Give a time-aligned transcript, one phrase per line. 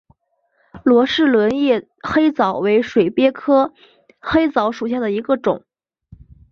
[0.83, 3.71] 罗氏轮叶黑藻为水鳖科
[4.19, 5.63] 黑藻属下的一个种。